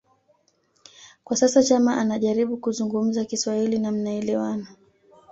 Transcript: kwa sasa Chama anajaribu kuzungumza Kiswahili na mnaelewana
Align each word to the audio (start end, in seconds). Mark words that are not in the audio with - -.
kwa 1.23 1.37
sasa 1.37 1.63
Chama 1.63 1.97
anajaribu 1.97 2.57
kuzungumza 2.57 3.25
Kiswahili 3.25 3.79
na 3.79 3.91
mnaelewana 3.91 4.67